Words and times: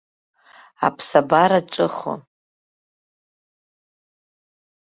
Аԥсабара 0.87 1.59
ҿыхон. 1.73 2.21